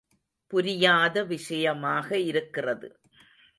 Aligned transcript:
புரியாத 0.53 1.23
விஷயமாக 1.23 2.17
இருக்கிறது. 2.17 2.87